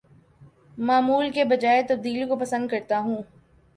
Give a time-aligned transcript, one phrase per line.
[0.79, 3.21] معمول کے بجاے تبدیلی کو پسند کرتا ہوں